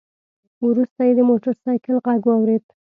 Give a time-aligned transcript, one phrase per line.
[0.67, 2.63] وروسته يې د موټر سايکل غږ واورېد.